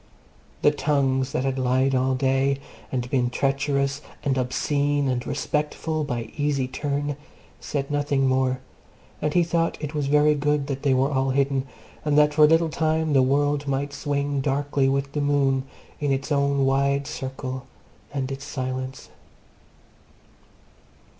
The 0.63 0.71
tongues 0.71 1.31
that 1.31 1.43
had 1.43 1.59
lied 1.59 1.93
all 1.93 2.15
day, 2.15 2.57
and 2.91 3.07
been 3.11 3.29
treacherous 3.29 4.01
and 4.23 4.35
obscene 4.35 5.07
and 5.07 5.27
respectful 5.27 6.03
by 6.03 6.31
easy 6.35 6.67
turn, 6.67 7.15
said 7.59 7.91
nothing 7.91 8.27
more; 8.27 8.61
and 9.21 9.35
he 9.35 9.43
thought 9.43 9.77
it 9.79 9.93
was 9.93 10.07
very 10.07 10.33
good 10.33 10.65
that 10.65 10.81
they 10.81 10.95
were 10.95 11.11
all 11.11 11.29
hidden, 11.29 11.67
and 12.03 12.17
that 12.17 12.33
for 12.33 12.45
a 12.45 12.47
little 12.47 12.69
time 12.69 13.13
the 13.13 13.21
world 13.21 13.67
might 13.67 13.93
swing 13.93 14.41
darkly 14.41 14.89
with 14.89 15.11
the 15.11 15.21
moon 15.21 15.65
in 15.99 16.11
its 16.11 16.31
own 16.31 16.65
wide 16.65 17.05
circle 17.05 17.67
and 18.11 18.31
its 18.31 18.43
silence. 18.45 19.09